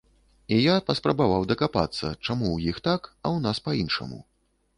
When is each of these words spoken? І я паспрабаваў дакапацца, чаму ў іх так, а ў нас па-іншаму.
І 0.55 0.57
я 0.61 0.75
паспрабаваў 0.87 1.45
дакапацца, 1.51 2.07
чаму 2.25 2.47
ў 2.55 2.73
іх 2.73 2.81
так, 2.89 3.01
а 3.21 3.27
ў 3.35 3.45
нас 3.45 3.63
па-іншаму. 3.69 4.19